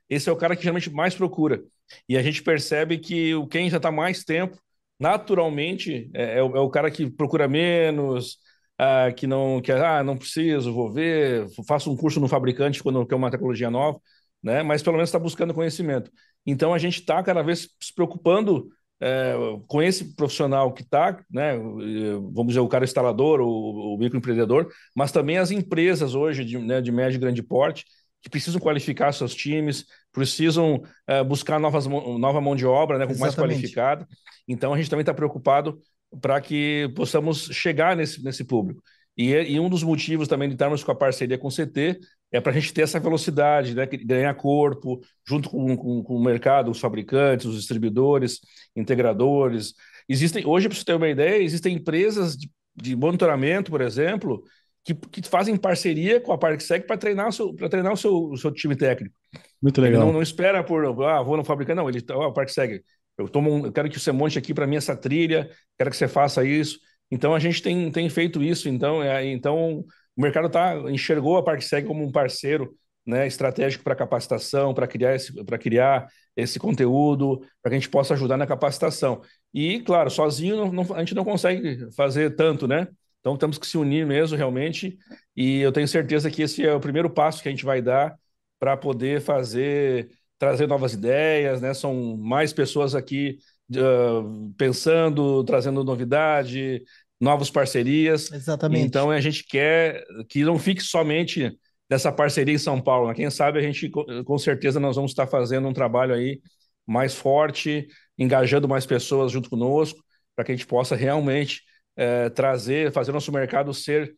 [0.08, 1.62] Esse é o cara que geralmente mais procura.
[2.08, 4.58] E a gente percebe que o quem já está mais tempo,
[4.98, 8.38] naturalmente, é, é, o, é, o, cara que procura menos,
[8.78, 13.06] ah, que não que ah, não preciso, vou ver, faço um curso no fabricante quando
[13.06, 14.00] quer uma tecnologia nova,
[14.42, 14.62] né?
[14.62, 16.10] Mas pelo menos está buscando conhecimento.
[16.46, 18.68] Então a gente está cada vez se preocupando
[19.00, 19.34] é,
[19.66, 25.10] com esse profissional que está, né, vamos dizer, o cara instalador, o, o microempreendedor, mas
[25.10, 27.84] também as empresas hoje de, né, de médio e grande porte,
[28.22, 33.34] que precisam qualificar seus times, precisam é, buscar novas, nova mão de obra né, mais
[33.34, 34.06] qualificada.
[34.46, 35.80] Então, a gente também está preocupado
[36.20, 38.82] para que possamos chegar nesse, nesse público.
[39.16, 41.98] E, e, um dos motivos também de estarmos com a parceria com o CT
[42.32, 46.22] é para a gente ter essa velocidade, né, ganhar corpo, junto com, com, com, o
[46.22, 48.40] mercado, os fabricantes, os distribuidores,
[48.74, 49.74] integradores.
[50.08, 54.44] Existem, hoje, para você ter uma ideia, existem empresas de, de monitoramento, por exemplo,
[54.84, 58.36] que, que, fazem parceria com a ParkSec para treinar, o seu, treinar o, seu, o
[58.36, 59.14] seu time técnico.
[59.60, 60.00] Muito legal.
[60.00, 62.82] Ele não, não espera por, ah, vou no fabricante, não, ele, ó, oh, ParkSec,
[63.18, 65.96] eu, tomo um, eu quero que você monte aqui para mim essa trilha, quero que
[65.96, 66.78] você faça isso.
[67.10, 69.84] Então, a gente tem, tem feito isso, então, é, então
[70.16, 72.74] o mercado tá, enxergou a ParkSeg como um parceiro
[73.06, 78.14] né, estratégico para capacitação, para criar esse, criar esse conteúdo, para que a gente possa
[78.14, 79.22] ajudar na capacitação.
[79.52, 82.86] E, claro, sozinho não, não, a gente não consegue fazer tanto, né?
[83.20, 84.96] Então temos que se unir mesmo, realmente.
[85.36, 88.16] E eu tenho certeza que esse é o primeiro passo que a gente vai dar
[88.58, 91.74] para poder fazer, trazer novas ideias, né?
[91.74, 93.38] São mais pessoas aqui
[93.76, 96.82] uh, pensando, trazendo novidade,
[97.20, 98.30] novas parcerias.
[98.32, 98.84] Exatamente.
[98.84, 101.56] Então a gente quer que não fique somente
[101.88, 103.08] dessa parceria em São Paulo.
[103.08, 103.14] Né?
[103.14, 103.90] Quem sabe a gente,
[104.24, 106.40] com certeza, nós vamos estar fazendo um trabalho aí
[106.86, 110.02] mais forte, engajando mais pessoas junto conosco,
[110.34, 111.62] para que a gente possa realmente
[111.96, 114.14] é, trazer, fazer nosso mercado ser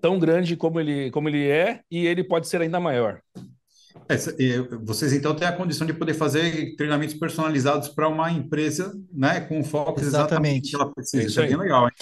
[0.00, 3.20] tão grande como ele, como ele é e ele pode ser ainda maior.
[4.08, 4.16] É,
[4.82, 9.64] vocês então têm a condição de poder fazer treinamentos personalizados para uma empresa, né, com
[9.64, 11.22] foco exatamente, exatamente que ela precisa.
[11.22, 11.86] Isso, é bem legal.
[11.86, 11.92] Hein?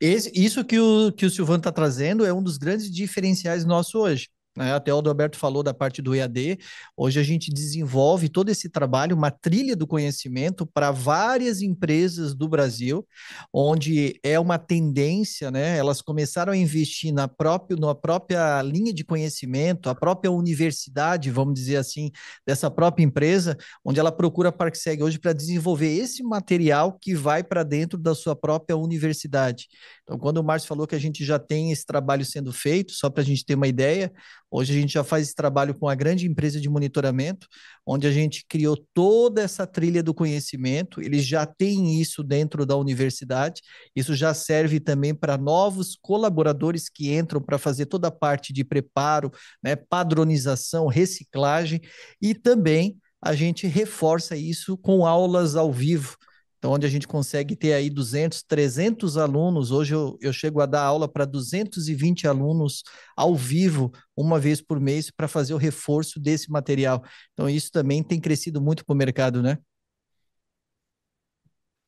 [0.00, 3.94] Esse, isso que o, que o Silvano está trazendo é um dos grandes diferenciais nossos
[3.94, 4.28] hoje.
[4.56, 4.74] Né?
[4.74, 6.58] Até o Alberto falou da parte do EAD.
[6.96, 12.48] Hoje a gente desenvolve todo esse trabalho, uma trilha do conhecimento para várias empresas do
[12.48, 13.06] Brasil,
[13.52, 15.78] onde é uma tendência, né?
[15.78, 21.54] Elas começaram a investir na própria, na própria linha de conhecimento, a própria universidade, vamos
[21.54, 22.10] dizer assim,
[22.46, 27.42] dessa própria empresa, onde ela procura a ParkSeg hoje para desenvolver esse material que vai
[27.42, 29.68] para dentro da sua própria universidade.
[30.02, 33.08] Então, quando o Márcio falou que a gente já tem esse trabalho sendo feito, só
[33.08, 34.12] para a gente ter uma ideia,
[34.52, 37.48] hoje a gente já faz esse trabalho com a grande empresa de monitoramento,
[37.86, 42.76] onde a gente criou toda essa trilha do conhecimento, eles já têm isso dentro da
[42.76, 43.62] universidade,
[43.96, 48.62] isso já serve também para novos colaboradores que entram para fazer toda a parte de
[48.62, 49.30] preparo,
[49.62, 51.80] né, padronização, reciclagem,
[52.20, 56.16] e também a gente reforça isso com aulas ao vivo.
[56.62, 59.72] Então, onde a gente consegue ter aí 200, 300 alunos.
[59.72, 62.84] Hoje eu, eu chego a dar aula para 220 alunos
[63.16, 67.02] ao vivo, uma vez por mês, para fazer o reforço desse material.
[67.32, 69.58] Então, isso também tem crescido muito para o mercado, né?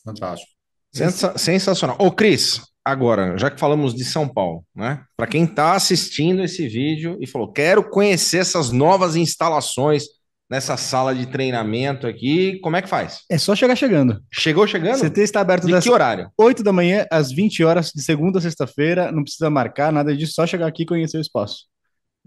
[0.04, 0.50] Fantástico.
[0.92, 1.96] Sensa sensacional.
[2.00, 5.04] Ô, Cris, agora, já que falamos de São Paulo, né?
[5.16, 10.06] Para quem está assistindo esse vídeo e falou, quero conhecer essas novas instalações
[10.48, 13.20] nessa sala de treinamento aqui, como é que faz?
[13.30, 14.20] É só chegar chegando.
[14.33, 15.00] Chegou chegando?
[15.00, 16.30] CT está aberto de das que horário?
[16.38, 20.35] 8 da manhã às 20 horas, de segunda a sexta-feira, não precisa marcar nada disso,
[20.35, 21.64] só chegar aqui e conhecer o espaço.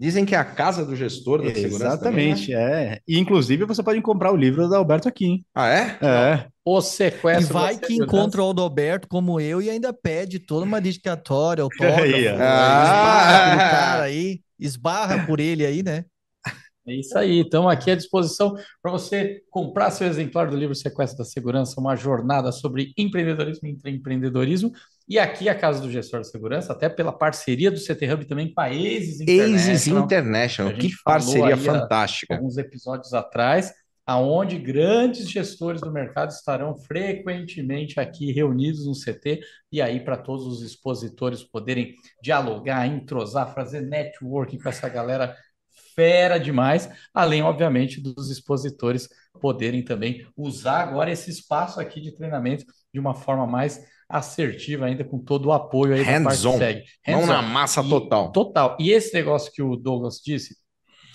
[0.00, 1.86] Dizem que é a casa do gestor da segurança.
[1.86, 2.84] Exatamente, também, né?
[2.84, 3.00] é.
[3.06, 5.24] E inclusive você pode comprar o livro do Alberto aqui.
[5.24, 5.46] Hein?
[5.52, 5.98] Ah, é?
[6.00, 6.46] É.
[6.64, 7.50] O sequestro.
[7.50, 12.40] E vai que encontra o Alberto como eu e ainda pede toda uma dedicatória, autógrafo.
[12.40, 13.56] ah.
[13.56, 16.04] cara aí, esbarra por ele aí, né?
[16.88, 17.40] É isso aí.
[17.40, 21.94] Estamos aqui à disposição para você comprar seu exemplar do livro Sequestro da Segurança, uma
[21.94, 24.72] jornada sobre empreendedorismo e empreendedorismo.
[25.06, 28.52] E aqui a Casa do Gestor de Segurança, até pela parceria do CT Hub também
[28.52, 29.54] com a Aces International.
[29.54, 32.34] Aces International, que parceria fantástica.
[32.36, 33.70] Alguns episódios atrás,
[34.06, 40.46] aonde grandes gestores do mercado estarão frequentemente aqui reunidos no CT e aí para todos
[40.46, 45.36] os expositores poderem dialogar, entrosar, fazer networking com essa galera
[45.98, 49.08] fera demais, além, obviamente, dos expositores
[49.40, 55.02] poderem também usar agora esse espaço aqui de treinamento de uma forma mais assertiva ainda,
[55.02, 56.58] com todo o apoio aí Hands da parte on.
[56.58, 56.84] segue.
[57.04, 57.42] Hands Mão on.
[57.42, 58.30] na massa e, total.
[58.30, 58.76] Total.
[58.78, 60.56] E esse negócio que o Douglas disse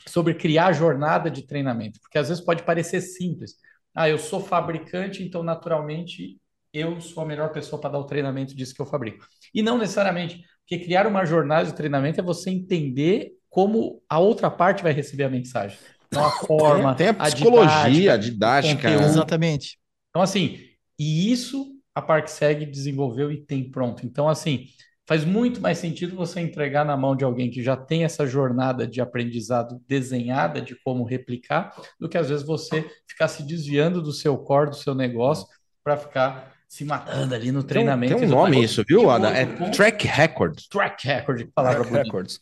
[0.05, 3.53] sobre criar jornada de treinamento, porque às vezes pode parecer simples.
[3.95, 6.37] Ah, eu sou fabricante, então naturalmente
[6.73, 9.25] eu sou a melhor pessoa para dar o treinamento disso que eu fabrico.
[9.53, 14.49] E não necessariamente, porque criar uma jornada de treinamento é você entender como a outra
[14.49, 15.77] parte vai receber a mensagem.
[16.07, 18.87] Então, a forma, tem, tem a psicologia, a didática.
[18.87, 19.77] A didática Exatamente.
[20.09, 20.57] Então, assim,
[20.97, 24.07] e isso a ParkSeg desenvolveu e tem pronto.
[24.07, 24.65] Então, assim,
[25.07, 28.87] faz muito mais sentido você entregar na mão de alguém que já tem essa jornada
[28.87, 34.11] de aprendizado desenhada de como replicar, do que às vezes você ficar se desviando do
[34.11, 35.45] seu core, do seu negócio,
[35.83, 38.15] para ficar se matando ali no treinamento.
[38.15, 39.29] Tem um, tem um nome isso, viu, Ada?
[39.29, 40.67] É Track Records.
[40.67, 42.39] Track Record, palavra Track Records.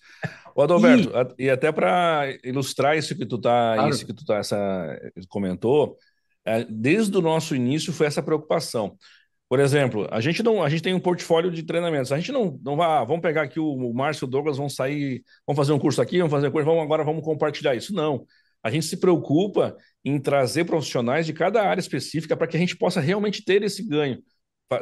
[0.55, 1.45] O Adalberto, e...
[1.45, 3.89] e até para ilustrar isso que tu tá, claro.
[3.89, 5.97] isso que tu tá, essa, comentou,
[6.45, 8.97] é, desde o nosso início foi essa preocupação.
[9.51, 12.11] Por exemplo, a gente não, a gente tem um portfólio de treinamentos.
[12.13, 14.57] A gente não, não vai, ah, vamos pegar aqui o, o Márcio e o Douglas,
[14.57, 17.93] vão sair, vamos fazer um curso aqui, vamos fazer curso, vamos agora vamos compartilhar isso.
[17.93, 18.25] Não.
[18.63, 22.77] A gente se preocupa em trazer profissionais de cada área específica para que a gente
[22.77, 24.23] possa realmente ter esse ganho,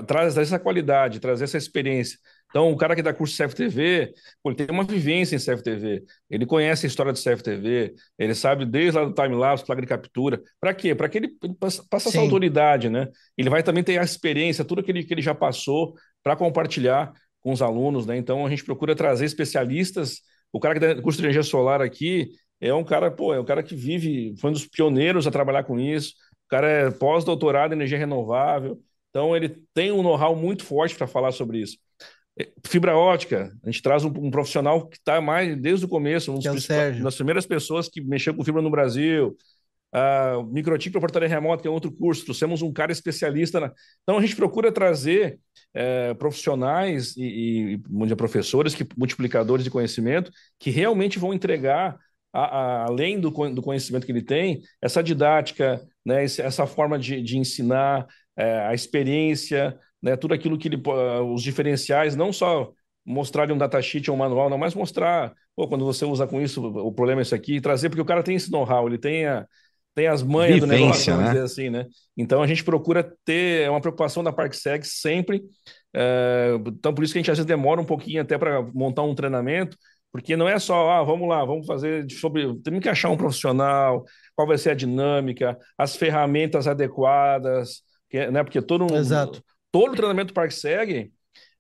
[0.06, 2.20] trazer essa qualidade, trazer essa experiência.
[2.50, 6.04] Então, o cara que dá curso de CFTV, pô, ele tem uma vivência em CFTV,
[6.30, 10.42] ele conhece a história de CFTV, ele sabe desde lá do time-lapse, placa de captura.
[10.60, 10.96] Para quê?
[10.96, 13.08] Para que ele passe essa autoridade, né?
[13.38, 17.14] Ele vai também ter a experiência, tudo que ele, que ele já passou, para compartilhar
[17.40, 18.18] com os alunos, né?
[18.18, 20.22] Então, a gente procura trazer especialistas.
[20.52, 23.46] O cara que dá curso de energia solar aqui é um cara, pô, é um
[23.46, 26.14] cara que vive, foi um dos pioneiros a trabalhar com isso.
[26.48, 28.80] O cara é pós-doutorado em energia renovável.
[29.12, 31.78] Então, ele tem um know-how muito forte para falar sobre isso.
[32.66, 36.40] Fibra ótica, a gente traz um, um profissional que está mais desde o começo, um
[36.40, 39.36] dos é das primeiras pessoas que mexeu com fibra no Brasil.
[39.94, 43.60] Uh, microchip para portaria remota, que é outro curso, trouxemos um cara especialista.
[43.60, 43.74] Na...
[44.04, 45.40] Então a gente procura trazer
[45.74, 51.98] é, profissionais e, e professores, que, multiplicadores de conhecimento, que realmente vão entregar,
[52.32, 57.22] a, a, além do, do conhecimento que ele tem, essa didática, né, essa forma de,
[57.22, 58.06] de ensinar,
[58.38, 60.82] é, a experiência, né, tudo aquilo que ele,
[61.34, 62.72] os diferenciais, não só
[63.06, 66.64] mostrar um datasheet ou um manual, não, mas mostrar, pô, quando você usa com isso,
[66.64, 69.46] o problema é isso aqui, trazer, porque o cara tem esse know-how, ele tem, a,
[69.96, 71.32] tem as manhas Vivência, do negócio, vamos né?
[71.32, 71.86] dizer assim, né?
[72.16, 75.42] Então a gente procura ter, é uma preocupação da ParkSeg sempre,
[75.94, 79.02] é, então por isso que a gente às vezes demora um pouquinho até para montar
[79.02, 79.76] um treinamento,
[80.12, 82.60] porque não é só, ah, vamos lá, vamos fazer sobre.
[82.62, 84.04] Temos que achar um profissional,
[84.36, 88.44] qual vai ser a dinâmica, as ferramentas adequadas, que, né?
[88.44, 91.12] Porque todo, Exato todo o treinamento Parque segue,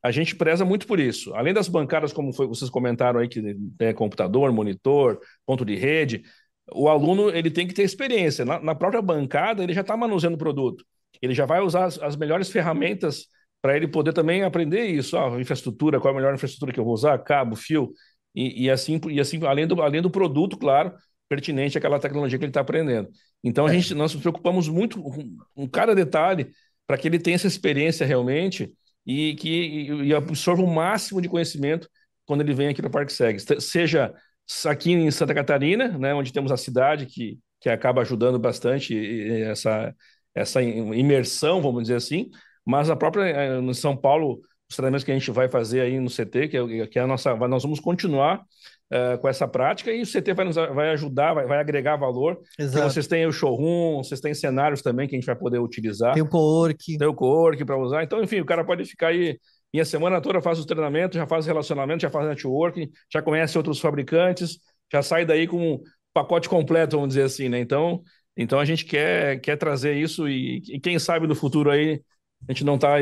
[0.02, 1.34] a gente preza muito por isso.
[1.34, 3.41] Além das bancadas, como foi, vocês comentaram aí, que
[3.78, 6.24] tem computador, monitor, ponto de rede,
[6.72, 8.45] o aluno ele tem que ter experiência.
[8.45, 10.86] Na, na própria bancada, ele já está manuseando o produto.
[11.22, 13.28] Ele já vai usar as, as melhores ferramentas
[13.62, 15.17] para ele poder também aprender isso.
[15.17, 17.91] Ah, infraestrutura, qual é a melhor infraestrutura que eu vou usar, cabo, fio,
[18.34, 20.93] e, e assim, e assim além, do, além do produto, claro,
[21.28, 23.10] pertinente àquela tecnologia que ele está aprendendo.
[23.43, 23.74] Então, a é.
[23.74, 26.50] gente, nós nos preocupamos muito com, com cada detalhe
[26.89, 28.73] para que ele tenha essa experiência realmente
[29.06, 31.88] e que e absorva o máximo de conhecimento
[32.25, 33.39] quando ele vem aqui para o Parque Seg.
[33.62, 34.12] Seja
[34.65, 38.95] aqui em Santa Catarina, né, onde temos a cidade que, que acaba ajudando bastante
[39.43, 39.95] essa,
[40.34, 42.32] essa imersão, vamos dizer assim,
[42.65, 45.99] mas a própria eh, no São Paulo, os treinamentos que a gente vai fazer aí
[45.99, 48.43] no CT, que é, que é a nossa, nós vamos continuar
[48.91, 52.39] uh, com essa prática e o CT vai, nos, vai ajudar, vai, vai agregar valor.
[52.58, 52.89] Exato.
[52.89, 56.13] Vocês têm o showroom, vocês têm cenários também que a gente vai poder utilizar.
[56.13, 56.97] Tem o co-work.
[56.97, 58.04] Tem o co-work para usar.
[58.04, 59.38] Então, enfim, o cara pode ficar aí
[59.73, 63.56] e a semana toda faz os treinamentos, já faz relacionamento, já faz networking, já conhece
[63.58, 64.58] outros fabricantes,
[64.91, 65.80] já sai daí com um
[66.12, 67.60] pacote completo, vamos dizer assim, né?
[67.60, 68.02] Então,
[68.36, 72.02] então a gente quer, quer trazer isso e, e quem sabe no futuro aí
[72.47, 72.95] a gente não está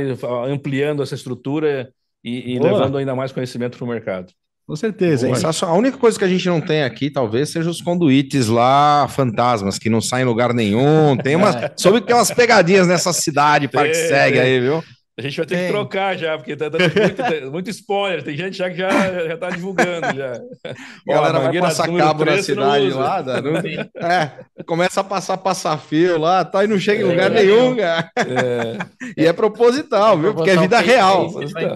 [0.46, 4.34] ampliando essa estrutura e, e levando ainda mais conhecimento para o mercado.
[4.68, 5.30] Com certeza.
[5.66, 9.80] A única coisa que a gente não tem aqui, talvez, seja os conduítes lá, fantasmas,
[9.80, 11.16] que não saem em lugar nenhum.
[11.16, 11.56] Tem umas.
[11.58, 11.72] É.
[11.78, 14.84] Soube que tem umas pegadinhas nessa cidade, Parque Segue aí, viu?
[15.18, 18.22] A gente vai ter que trocar já, porque tá dando muito, muito, spoiler.
[18.22, 18.90] Tem gente já que já,
[19.28, 20.34] já tá divulgando já.
[20.64, 23.58] A galera vai passar cabo na cidade lá, não,
[24.08, 24.32] é,
[24.64, 27.10] começa a passar passar-fio lá, tá, e não chega em é.
[27.10, 28.12] lugar é, nenhum, cara.
[28.16, 28.78] É.
[29.18, 30.36] E é proposital, viu?
[30.36, 31.32] Porque é vida real.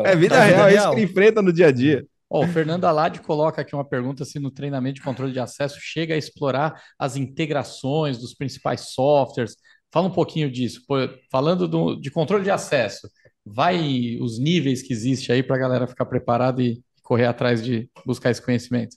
[0.06, 2.06] É vida real, é isso que enfrenta no dia a dia.
[2.34, 5.78] Oh, o Fernando Alade coloca aqui uma pergunta se no treinamento de controle de acesso
[5.82, 9.58] chega a explorar as integrações dos principais softwares.
[9.92, 10.82] Fala um pouquinho disso.
[10.88, 10.96] Pô,
[11.30, 13.10] falando do, de controle de acesso,
[13.46, 17.90] vai os níveis que existe aí para a galera ficar preparada e correr atrás de
[18.06, 18.96] buscar esse conhecimento.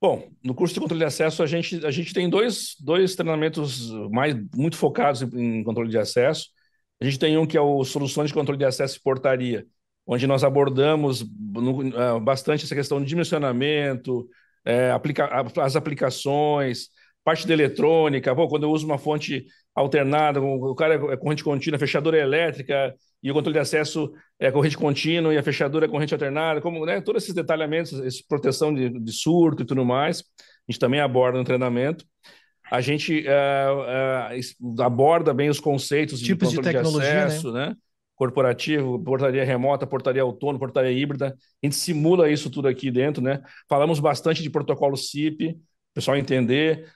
[0.00, 3.90] Bom, no curso de controle de acesso a gente, a gente tem dois, dois treinamentos
[4.12, 6.50] mais muito focados em, em controle de acesso.
[7.00, 9.66] A gente tem um que é o soluções de controle de acesso e portaria,
[10.08, 14.26] onde nós abordamos é, bastante essa questão de dimensionamento,
[14.64, 15.28] é, aplica
[15.60, 16.88] as aplicações,
[17.22, 19.44] parte de eletrônica, pô, quando eu uso uma fonte
[19.74, 24.50] alternada, o cara é corrente contínua, fechadura é elétrica e o controle de acesso é
[24.50, 28.72] corrente contínua e a fechadura é corrente alternada, como, né, todos esses detalhamentos, essa proteção
[28.72, 32.04] de, de surto e tudo mais, a gente também aborda no treinamento.
[32.70, 37.52] A gente uh, uh, aborda bem os conceitos Tipos de de controle de, tecnologia, acesso,
[37.52, 37.74] né?
[38.18, 41.28] Corporativo, portaria remota, portaria autônoma, portaria híbrida.
[41.62, 43.40] A gente simula isso tudo aqui dentro, né?
[43.68, 45.56] Falamos bastante de protocolo CIP, o
[45.94, 46.92] pessoal entender.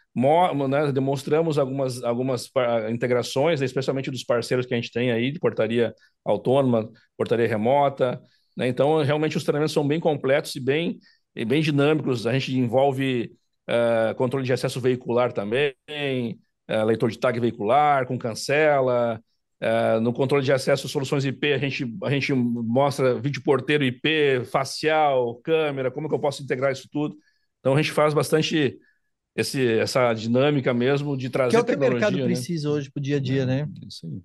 [0.69, 0.91] Né?
[0.93, 2.51] Demonstramos algumas, algumas
[2.91, 3.67] integrações, né?
[3.67, 8.21] especialmente dos parceiros que a gente tem aí, de portaria autônoma, portaria remota.
[8.57, 8.67] Né?
[8.67, 10.99] Então, realmente, os treinamentos são bem completos e bem,
[11.37, 12.27] e bem dinâmicos.
[12.27, 13.33] A gente envolve
[13.71, 15.73] uh, controle de acesso veicular também,
[16.69, 19.23] uh, leitor de tag veicular, com cancela.
[19.63, 24.45] Uh, no controle de acesso soluções IP, a gente, a gente mostra vídeo porteiro IP,
[24.51, 27.15] facial, câmera, como que eu posso integrar isso tudo.
[27.61, 28.77] Então, a gente faz bastante
[29.37, 32.25] esse, essa dinâmica mesmo de trazer Que é o que o mercado né?
[32.25, 33.69] precisa hoje para o dia a dia, né?
[33.87, 34.21] Isso aí.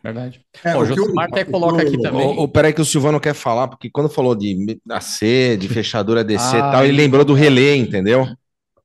[0.00, 0.40] Verdade.
[0.62, 2.24] É, Ó, o o o- Josimar até coloca aqui o- também.
[2.24, 6.22] Ô, ô, peraí que o Silvano quer falar, porque quando falou de AC, de fechadura
[6.24, 8.28] DC e Ah, tal, ele lembrou do relé, entendeu?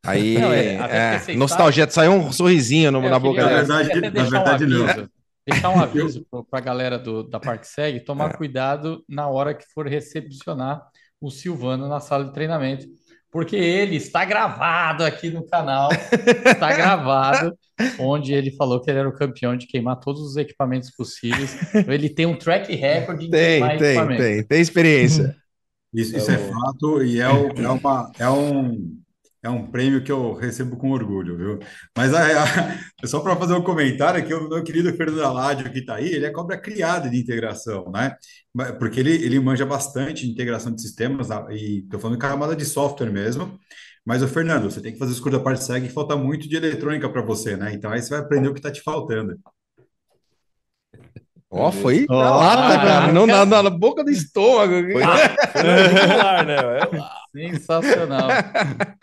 [0.03, 3.67] Aí, Não, é, é, nostalgia, saiu um sorrisinho no- É, na boca dele.
[3.67, 5.20] Na verdade- na verdade, não.
[5.47, 9.87] Deixar um aviso para a galera do, da ParkSeg tomar cuidado na hora que for
[9.87, 10.81] recepcionar
[11.19, 12.85] o Silvano na sala de treinamento,
[13.31, 15.89] porque ele está gravado aqui no canal,
[16.45, 17.57] está gravado,
[17.99, 21.55] onde ele falou que ele era o campeão de queimar todos os equipamentos possíveis.
[21.87, 25.35] Ele tem um track record em Tem, queimar tem, tem, tem experiência.
[25.93, 28.97] Isso, isso é fato e é, o- é uma, é, um,
[29.43, 31.59] é um prêmio que eu recebo com orgulho, viu?
[31.97, 32.43] Mas a-
[33.03, 36.07] a- só para fazer um comentário aqui, o meu querido Fernando Aládio que está aí,
[36.09, 38.15] ele é cobra criada de integração, né?
[38.79, 43.11] Porque ele, ele manja bastante integração de sistemas e estou falando de camada de software
[43.11, 43.59] mesmo.
[44.05, 46.47] Mas, o Fernando, você tem que fazer os cursos da parte SEG e falta muito
[46.49, 47.73] de eletrônica para você, né?
[47.73, 49.37] Então aí você vai aprender o que está te faltando.
[51.53, 53.11] Ó, foi Ó, na lata, cara.
[53.11, 54.71] Não na, na boca do estômago.
[54.71, 56.55] Foi regular, né?
[57.35, 58.27] Sensacional.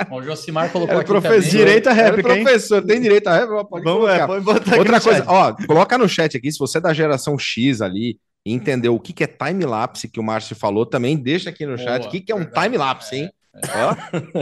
[0.08, 1.50] Bom, o Josimar colocou Era aqui professor, também.
[1.50, 2.42] Direito era réplica, hein?
[2.44, 3.64] professor, tem direito à réplica?
[3.64, 4.22] Pode Vamos, colocar.
[4.22, 5.28] é, pode botar Outra coisa, chat.
[5.28, 9.00] ó, coloca no chat aqui, se você é da geração X ali e entendeu o
[9.00, 12.10] que, que é time-lapse que o Márcio falou, também deixa aqui no Boa, chat o
[12.10, 13.30] que, que é um time-lapse, hein?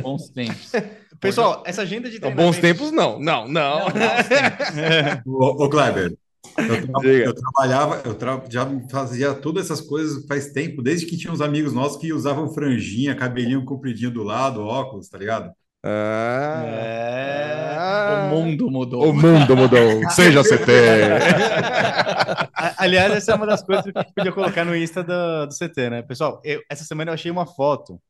[0.02, 0.72] Bons tempos.
[1.20, 3.18] Pessoal, essa agenda de Ó, bons treinamento- tempos, não.
[3.18, 3.78] Não, não.
[3.88, 5.22] Não.
[5.26, 6.12] Ô, ô Kleber,
[6.58, 11.16] eu, tra- eu trabalhava, eu tra- já fazia todas essas coisas faz tempo, desde que
[11.16, 15.50] tinha uns amigos nossos que usavam franjinha, cabelinho compridinho do lado, óculos, tá ligado?
[15.84, 18.26] Ah, É.
[18.26, 19.10] O mundo mudou.
[19.10, 20.10] o mundo mudou.
[20.10, 20.72] Seja CT.
[22.78, 25.54] Aliás, essa é uma das coisas que a gente podia colocar no Insta do, do
[25.54, 26.02] CT, né?
[26.02, 28.00] Pessoal, eu- essa semana eu achei uma foto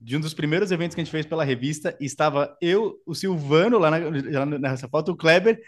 [0.00, 3.14] de um dos primeiros eventos que a gente fez pela revista e estava eu, o
[3.14, 3.98] Silvano lá, na-
[4.40, 5.58] lá nessa foto, o Kleber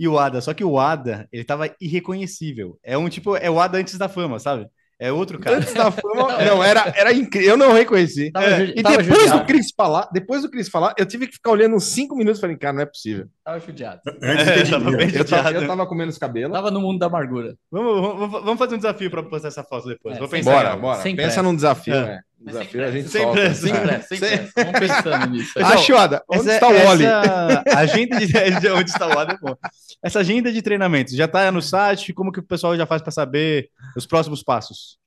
[0.00, 0.40] e o Ada.
[0.40, 2.78] Só que o Ada, ele estava irreconhecível.
[2.82, 4.66] É um tipo, é o Ada antes da fama, sabe?
[5.02, 5.56] É outro cara.
[5.56, 7.50] Antes da fama, não, era, era incrível.
[7.50, 8.30] Eu não reconheci.
[8.30, 9.46] Tava É, E tava depois do judiado.
[9.46, 12.40] Cris falar, depois do Cris falar, eu tive que ficar olhando uns cinco minutos e
[12.42, 13.26] falei, cara, não é possível.
[13.42, 14.00] Tava judiado.
[14.22, 16.52] Antes de É, ter tava Eu tava, eu tava com menos cabelo.
[16.52, 17.54] Tava no mundo da amargura.
[17.70, 20.16] Vamos, vamos, vamos fazer um desafio para postar essa foto depois.
[20.16, 20.50] É, Vou pensar.
[20.52, 21.00] Bora, bora.
[21.00, 21.42] Sem Pensa pressa.
[21.42, 22.20] num desafio, É.
[22.40, 23.38] Desafio a gente Sem solta.
[23.40, 24.52] pressa, Sem pressa, sem pressa.
[24.56, 25.52] Vamos pensando nisso.
[25.58, 27.04] Ah, Chioda, onde Essa- está o Oli?
[27.04, 28.26] essa agenda de,
[28.60, 29.54] de onde está o é bom.
[30.02, 32.14] Essa agenda de treinamentos já está no site?
[32.14, 34.98] Como que o pessoal já faz para saber os próximos passos?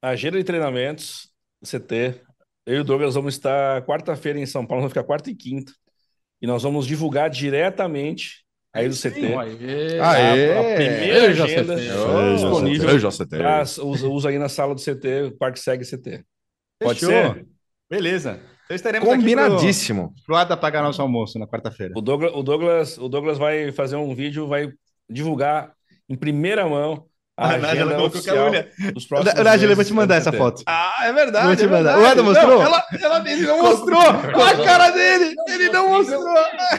[0.00, 1.28] Agenda de treinamentos,
[1.62, 2.20] CT.
[2.66, 5.70] Eu e o Douglas vamos estar quarta-feira em São Paulo, vamos ficar quarta e quinta.
[6.40, 9.34] E nós vamos divulgar diretamente aí do CT.
[9.34, 10.00] Aê.
[10.00, 10.52] Aê.
[10.52, 12.34] A, a primeira agenda CT.
[12.34, 16.24] Disponível eu já para usa, usa aí na sala do CT, Parque Segue CT.
[16.84, 17.10] Pode Fechou?
[17.34, 17.46] ser?
[17.90, 18.40] Beleza.
[18.64, 20.12] Então estaremos aqui Combinadíssimo.
[20.14, 21.92] pro, pro Ada pagar nosso almoço na quarta-feira.
[21.96, 24.70] O Douglas, o, Douglas, o Douglas vai fazer um vídeo, vai
[25.08, 25.72] divulgar
[26.08, 27.04] em primeira mão
[27.36, 28.70] a A agenda colocou que oficial olha.
[28.94, 30.62] dos próximos Nájila, eu vou te mandar essa foto.
[30.66, 31.46] Ah, é verdade.
[31.48, 31.96] Vou te é mandar.
[31.96, 32.00] verdade.
[32.00, 32.48] O Ada mostrou?
[32.58, 34.00] Não, ela, ela- ele não mostrou.
[34.00, 35.34] Olha a cara dele.
[35.48, 36.24] Ele não mostrou.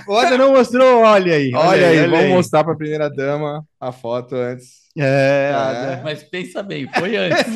[0.08, 1.52] O Ada não mostrou, olha aí.
[1.54, 2.30] Olha aí, vamos aí.
[2.30, 4.86] mostrar para a primeira dama a foto antes.
[4.98, 5.52] É,
[6.00, 6.02] É.
[6.04, 7.44] Mas pensa bem, foi antes.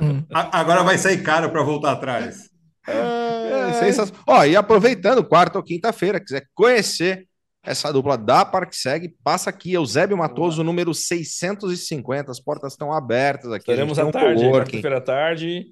[0.32, 2.50] Agora vai sair caro para voltar atrás.
[2.86, 4.22] É, sensacional.
[4.26, 7.26] Ó, e aproveitando, quarta ou quinta-feira, quiser conhecer
[7.62, 12.30] essa dupla da ParkSeg, passa aqui, Eusébio Matoso, número 650.
[12.30, 13.70] As portas estão abertas aqui.
[13.70, 15.66] Estaremos à um tarde, quarta-feira à tarde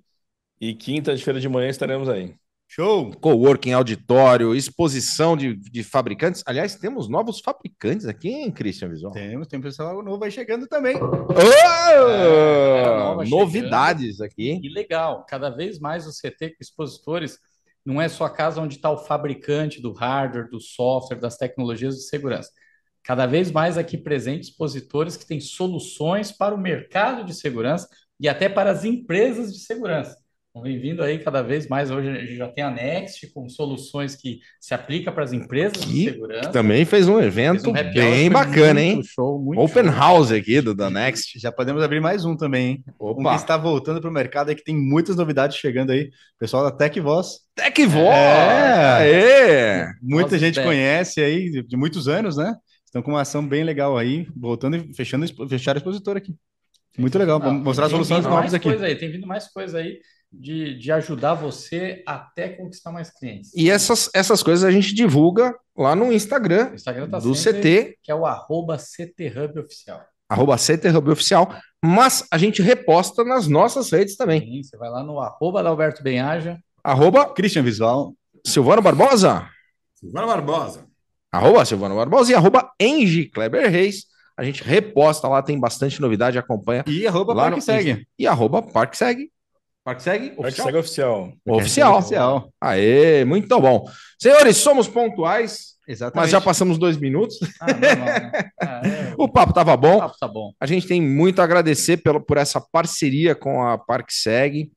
[0.60, 2.34] e quinta-feira de manhã estaremos aí.
[2.70, 3.10] Show.
[3.18, 6.42] coworking, auditório, exposição de, de fabricantes.
[6.46, 9.12] Aliás, temos novos fabricantes aqui, hein, Christian Visual?
[9.12, 10.96] Temos, tem pessoal novo aí chegando também.
[10.96, 14.60] Ô, É, nova novidades aqui.
[14.62, 17.38] E legal, cada vez mais o CT com expositores
[17.84, 21.96] não é só a casa onde está o fabricante do hardware, do software, das tecnologias
[21.96, 22.50] de segurança.
[23.02, 27.88] Cada vez mais aqui presentes expositores que têm soluções para o mercado de segurança
[28.20, 30.18] e até para as empresas de segurança.
[30.62, 31.90] Vem vindo aí cada vez mais.
[31.90, 35.80] Hoje a gente já tem a Next com soluções que se aplicam para as empresas
[35.84, 36.50] de Que segurança.
[36.50, 39.02] Também fez um evento Fez um bem bacana, hein?
[39.02, 39.92] Show, muito Open show.
[39.92, 41.38] House aqui do da Next.
[41.38, 42.84] Já podemos abrir mais um também, hein?
[43.00, 46.10] Um que Opa, está voltando para o mercado aí, que tem muitas novidades chegando aí.
[46.38, 47.40] Pessoal da Tech Voz.
[47.54, 48.14] TecVoz!
[48.14, 48.96] É.
[48.98, 49.86] Aê!
[50.00, 50.66] Muita Voz gente Tech.
[50.66, 52.54] conhece aí de, de muitos anos, né?
[52.84, 56.34] Estão com uma ação bem legal aí, voltando e fechando, fecharam o expositor aqui.
[56.96, 58.68] Muito legal, vamos Não, mostrar tem soluções novas aqui.
[58.70, 59.98] Aí, tem vindo mais coisa aí
[60.32, 63.50] de, de ajudar você até conquistar mais clientes.
[63.54, 67.98] E essas, essas coisas a gente divulga lá no Instagram Instagram tá do sempre, CT,
[68.02, 70.00] que é o arroba CT Hub Oficial.
[70.28, 74.40] arroba CT Hub Oficial, mas a gente reposta nas nossas redes também.
[74.40, 78.14] Sim, Você vai lá no arroba da Alberto Benhaja, Arroba Christian Visual.
[78.46, 79.48] Silvano Barbosa,
[79.94, 80.86] Silvana Barbosa.
[81.32, 84.06] arroba Silvano Barbosa e arroba Engie Kleber Reis.
[84.36, 86.84] A gente reposta lá, tem bastante novidade, acompanha.
[86.86, 88.06] E arroba Parque no segue.
[88.16, 89.32] E arroba Parque Segue.
[89.88, 90.28] Parque Segue?
[90.30, 90.66] Parque Oficial.
[90.66, 91.32] segue oficial.
[91.48, 91.98] Oficial.
[91.98, 92.52] Oficial.
[92.60, 93.86] Aê, muito bom.
[94.20, 96.24] Senhores, somos pontuais, Exatamente.
[96.24, 97.38] mas já passamos dois minutos.
[97.58, 98.50] ah, normal, né?
[98.60, 99.98] Ah, é, O papo tava o bom.
[99.98, 100.52] papo tá bom.
[100.60, 104.70] A gente tem muito a agradecer pelo, por essa parceria com a Parque Segue.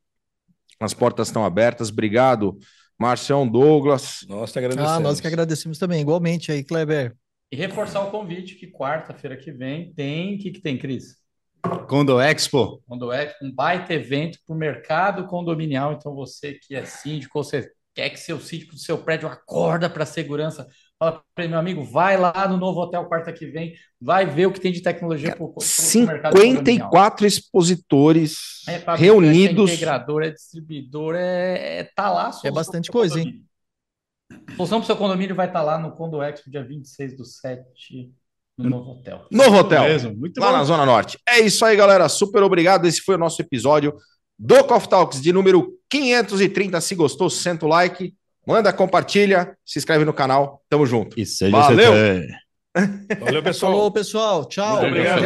[0.80, 1.90] As portas estão abertas.
[1.90, 2.58] Obrigado,
[2.98, 4.20] Marcião Douglas.
[4.30, 4.92] Nós te agradecemos.
[4.92, 7.18] Ah, nós que agradecemos também, igualmente aí, Kleber.
[7.52, 10.36] E reforçar o convite que quarta-feira que vem tem.
[10.36, 11.18] O que, que tem, Cris?
[11.88, 12.82] Condo Expo.
[12.88, 15.94] Quando é um baita evento para o mercado condominial.
[15.94, 19.90] Então, você que é síndico, ou você quer que seu síndico do seu prédio acorda
[19.90, 23.46] para a segurança, fala para ele, meu amigo, vai lá no novo hotel quarta que
[23.46, 25.54] vem, vai ver o que tem de tecnologia para o
[26.08, 26.66] mercado condominial.
[26.66, 29.70] 54 expositores É reunidos.
[29.70, 32.32] É integrador, é distribuidor, é, é tá lá.
[32.44, 33.44] É bastante pro coisa, hein?
[34.48, 37.26] A solução para o seu condomínio vai estar lá no Condo Expo, dia 26 do
[37.26, 38.14] 7,
[38.64, 39.26] no novo hotel.
[39.32, 39.84] Novo hotel.
[39.84, 40.16] Mesmo.
[40.16, 40.58] Muito lá bom.
[40.58, 41.18] na Zona Norte.
[41.28, 42.08] É isso aí, galera.
[42.10, 42.88] Super obrigado.
[42.88, 43.94] Esse foi o nosso episódio
[44.38, 46.80] do Coffee Talks de número 530.
[46.82, 48.14] Se gostou, senta o like,
[48.46, 50.62] manda, compartilha, se inscreve no canal.
[50.70, 51.20] Tamo junto.
[51.20, 51.94] E seja Valeu.
[53.20, 53.72] Valeu, pessoal.
[53.72, 54.46] Falou, pessoal.
[54.46, 54.82] Tchau.
[54.82, 55.22] Muito obrigado.